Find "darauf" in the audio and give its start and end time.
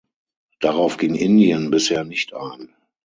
0.61-0.97